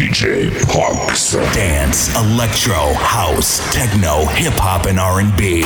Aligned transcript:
DJ 0.00 0.50
Punks. 0.72 1.34
Dance, 1.54 2.16
electro, 2.16 2.94
house, 2.94 3.60
techno, 3.70 4.24
hip 4.24 4.54
hop, 4.54 4.86
and 4.86 4.98
R&B. 4.98 5.60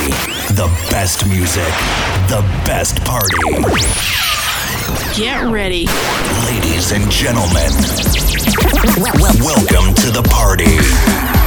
The 0.55 0.67
best 0.91 1.25
music, 1.25 1.63
the 2.27 2.41
best 2.65 2.99
party. 3.05 3.37
Get 5.17 5.41
ready. 5.49 5.87
Ladies 6.43 6.91
and 6.91 7.09
gentlemen, 7.09 7.71
welcome 9.39 9.95
to 10.03 10.11
the 10.11 10.27
party. 10.29 11.44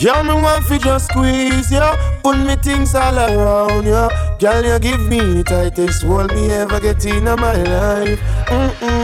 Girl, 0.00 0.22
me 0.22 0.32
want 0.32 0.64
fi 0.66 0.78
just 0.78 1.06
squeeze 1.10 1.72
you, 1.72 1.80
put 2.22 2.38
me 2.38 2.54
things 2.56 2.94
all 2.94 3.18
around 3.18 3.84
you. 3.84 4.08
Girl, 4.38 4.64
you 4.64 4.78
give 4.78 5.00
me 5.08 5.42
tightest 5.42 6.04
hold 6.04 6.32
me 6.34 6.50
ever 6.52 6.78
get 6.78 7.04
in 7.04 7.24
my 7.24 7.34
life. 7.34 8.20
Mm-mm. 8.46 8.97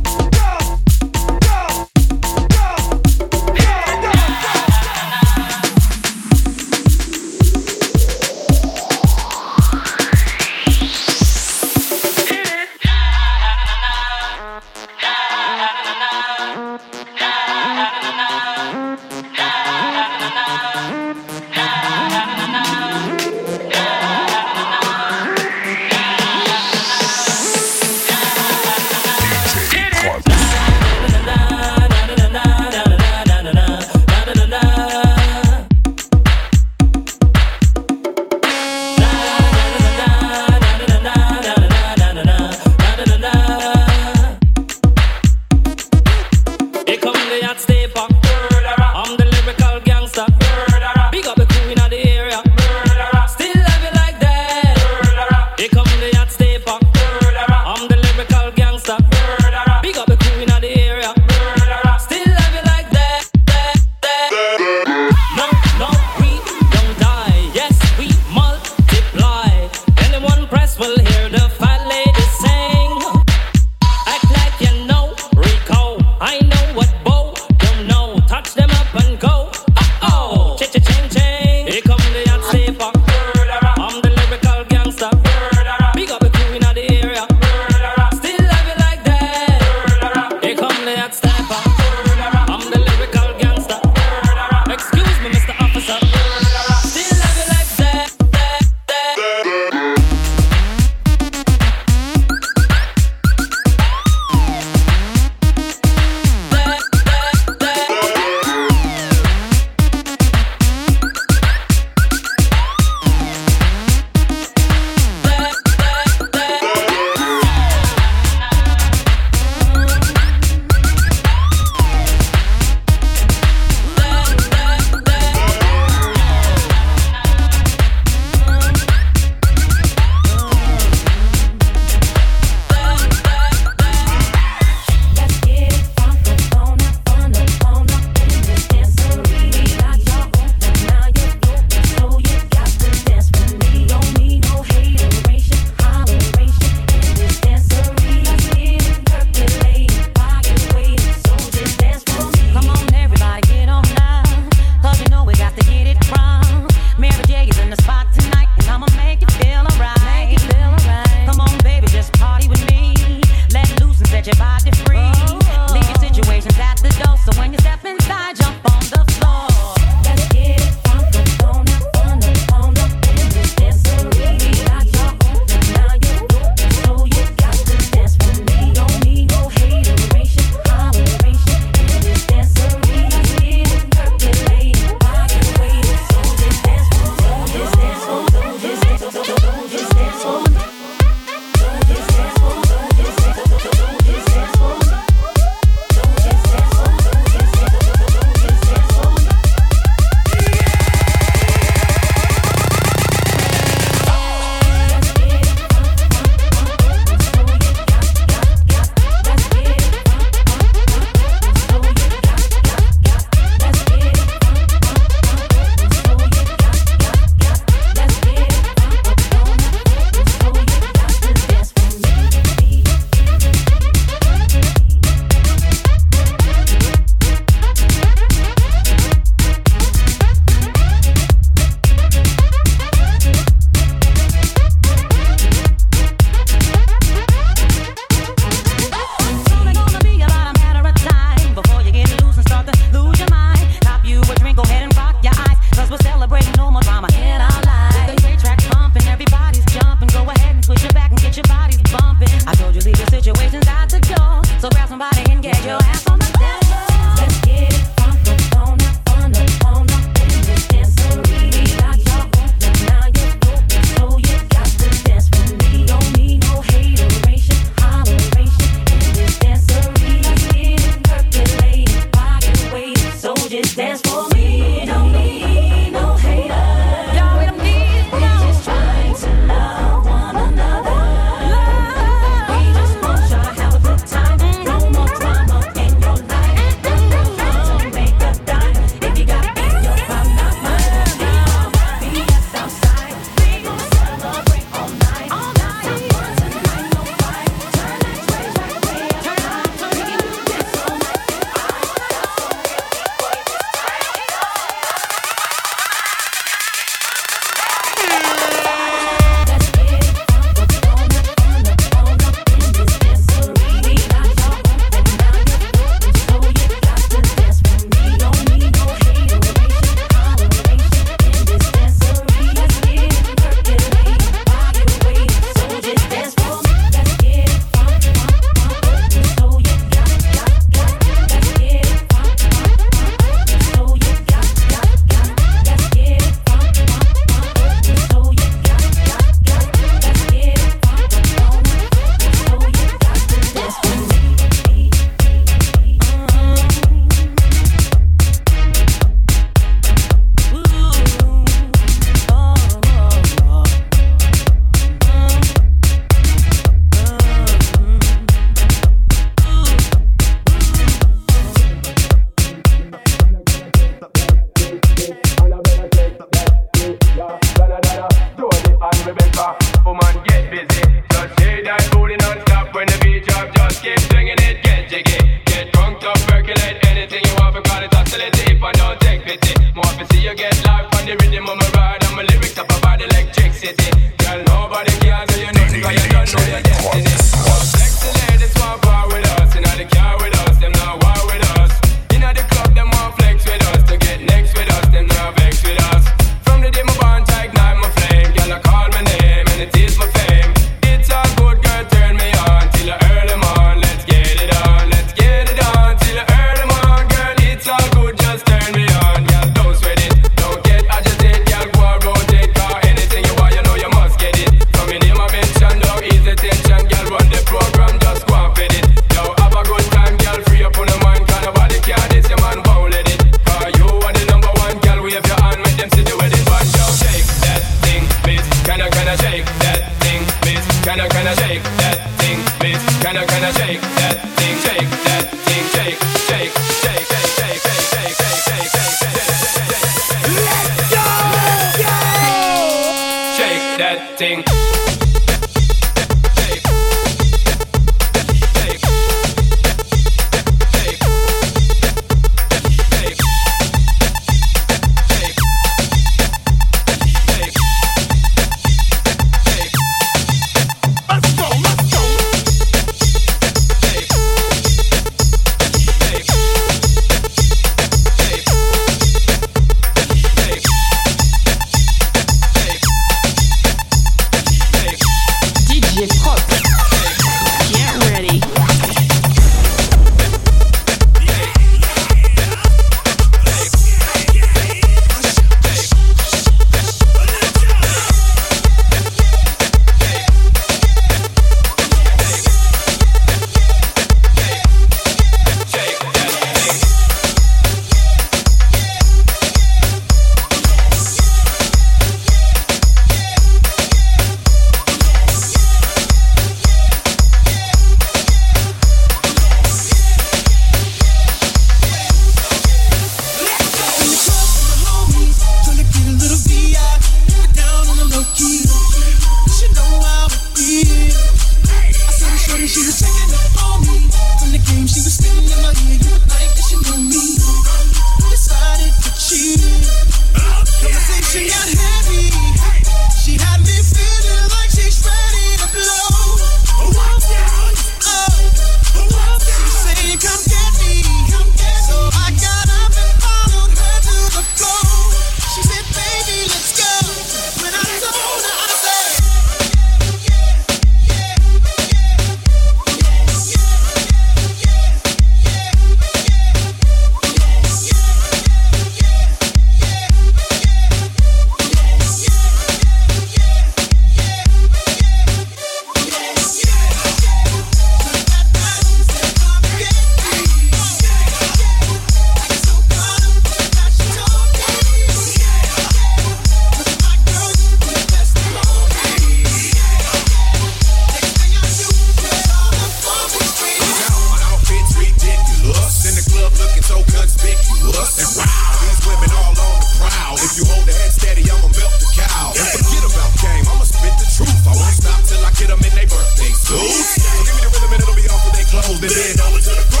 cold 598.91 599.03
and 599.03 599.11
then 599.11 599.47
over 599.47 599.59
to 599.59 599.69
the 599.69 600.00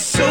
so 0.00 0.29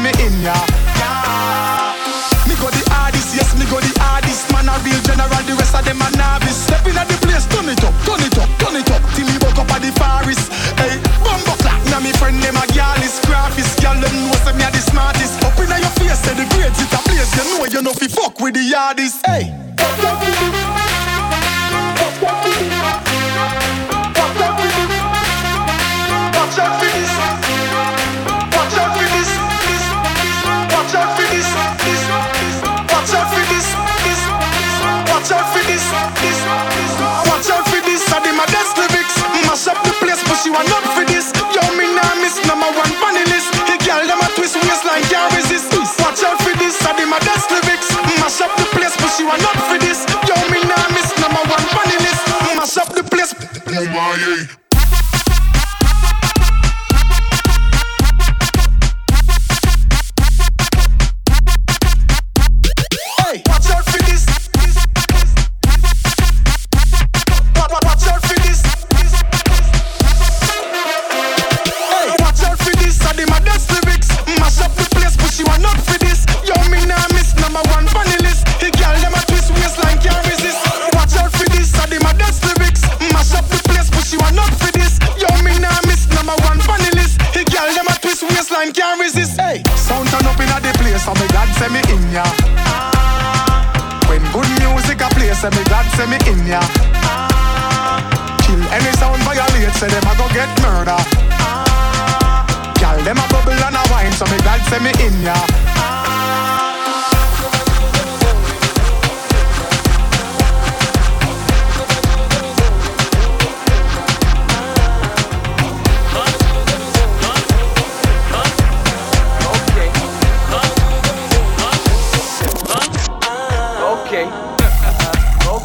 when 0.00 0.12
me 0.16 0.24
in 0.24 0.42
ya. 0.42 0.54
Yeah. 0.96 1.94
Me 2.48 2.54
go 2.56 2.68
the 2.70 2.82
hardest, 2.90 3.36
yes, 3.36 3.52
me 3.58 3.64
go 3.68 3.80
the 3.80 3.92
hardest. 4.00 4.50
Man 4.52 4.68
a 4.68 4.76
real 4.84 5.00
general, 5.04 5.42
the 5.44 5.54
rest 5.54 5.74
of 5.74 5.84
them 5.84 6.00
a 6.00 6.08
novice. 6.16 6.56
Step 6.56 6.86
in 6.86 6.96
at 6.96 7.08
the 7.08 7.16
place, 7.20 7.46
turn 7.46 7.68
it 7.68 7.82
up, 7.84 7.94
turn 8.04 8.20
it 8.24 8.36
up, 8.38 8.48
turn 8.58 8.76
it 8.76 8.90
up. 8.90 9.02
Till 9.14 9.26
me 9.26 9.36
woke 9.44 9.58
up 9.58 9.70
at 9.72 9.82
the 9.82 9.92
forest. 9.96 10.50
Hey, 10.80 10.98
bumbo 11.22 11.54
clap. 11.60 11.80
Now 11.92 12.00
me 12.00 12.12
friend 12.16 12.40
them 12.42 12.56
a 12.56 12.66
gal 12.72 13.00
is 13.04 13.20
graphist. 13.28 13.80
Gal 13.80 13.96
them 14.00 14.14
know 14.26 14.36
say 14.44 14.54
me 14.56 14.64
a 14.64 14.70
the 14.70 14.82
smartest. 14.82 15.42
Up 15.44 15.58
in 15.60 15.72
at 15.72 15.80
your 15.80 15.94
face, 16.00 16.20
say 16.24 16.34
the 16.34 16.46
greatest 16.56 16.80
it 16.80 16.96
a 16.96 17.00
place. 17.04 17.30
You 17.36 17.44
know 17.44 17.64
you 17.66 17.82
know 17.82 17.92
fi 17.92 18.08
fuck 18.08 18.40
with 18.40 18.54
the 18.54 18.64
hardest. 18.72 19.24
Hey. 19.26 20.79
Watch 37.28 37.50
out 37.50 37.66
for 37.68 37.80
this, 37.82 38.06
I 38.12 38.22
did 38.22 38.34
my 38.34 38.46
maddest 38.46 38.76
lyrics. 38.78 39.16
Mash 39.46 39.66
up 39.66 39.82
the 39.84 39.92
place, 39.98 40.22
but 40.28 40.36
she 40.42 40.50
want 40.50 40.70
up. 40.70 40.89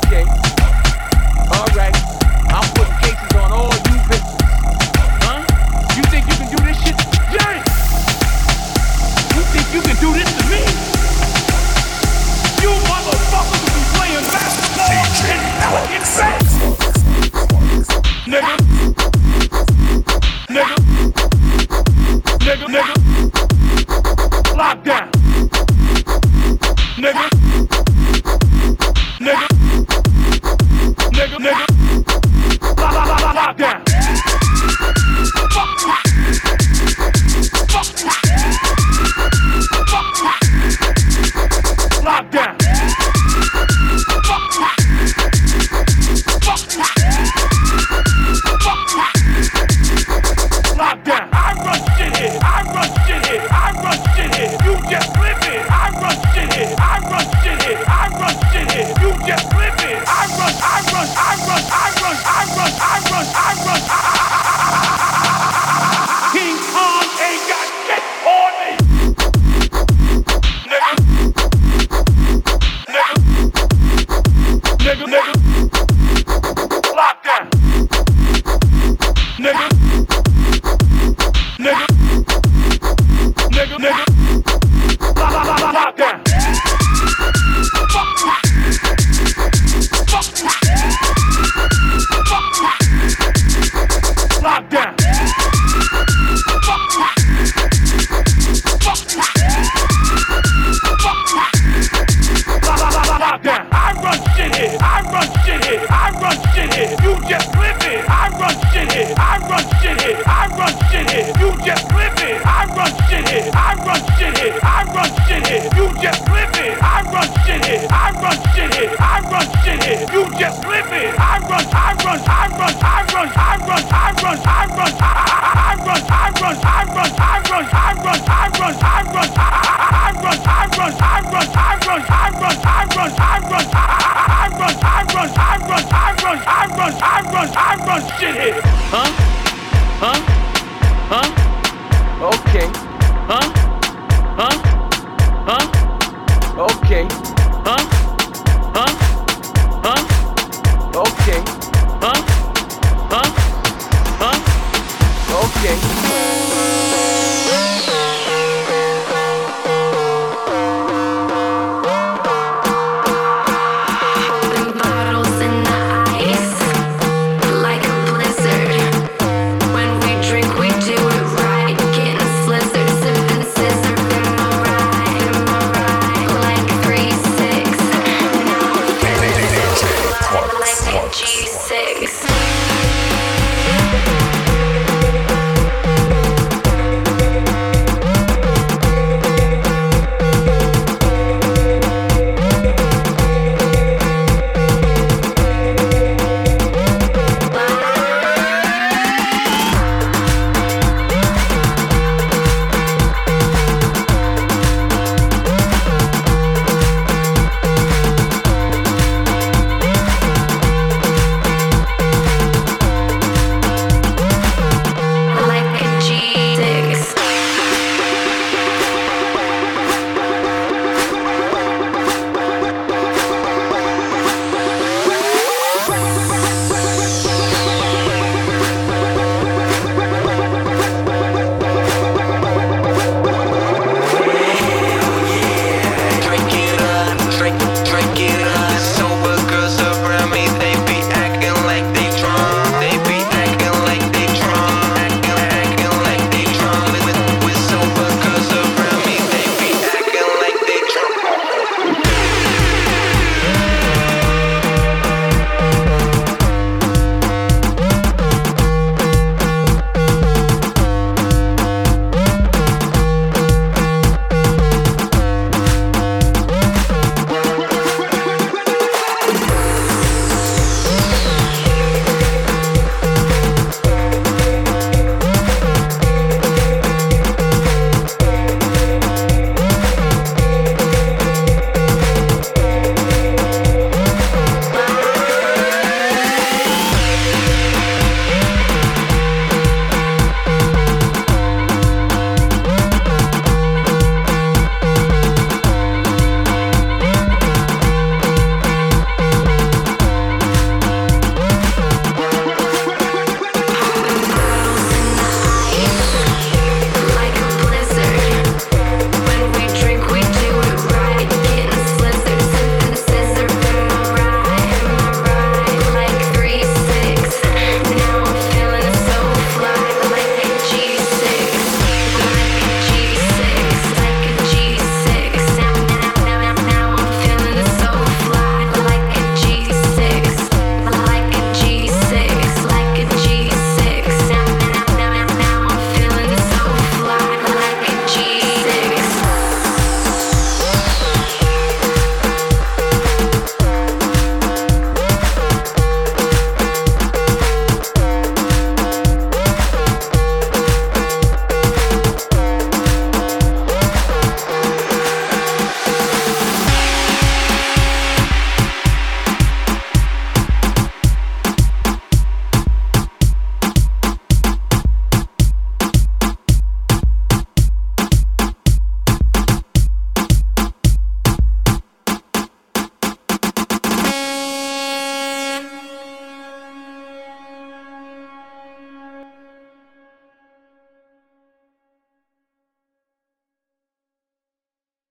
Okay. 0.05 0.54